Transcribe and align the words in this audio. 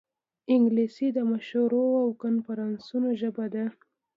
انګلیسي 0.53 1.07
د 1.17 1.19
مشورو 1.31 1.83
او 2.03 2.07
کنفرانسونو 2.23 3.07
ژبه 3.21 3.45
ده 3.53 3.65